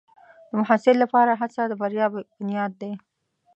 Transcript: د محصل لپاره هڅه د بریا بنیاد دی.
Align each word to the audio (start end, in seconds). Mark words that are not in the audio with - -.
د 0.49 0.51
محصل 0.61 0.95
لپاره 1.03 1.31
هڅه 1.41 1.61
د 1.67 1.73
بریا 1.81 2.05
بنیاد 2.35 2.71
دی. 2.81 2.91